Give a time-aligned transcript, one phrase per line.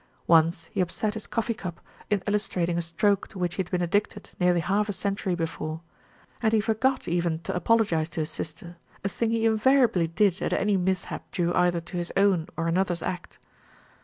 [0.25, 3.83] Once he upset his coffee cup in illustrating a stroke to which he had been
[3.83, 5.81] addicted nearly half a century be fore,
[6.41, 10.53] and he forgot even to apologise to his sister, a thing he invariably did at
[10.53, 13.37] any mishap due either to his own or another's act.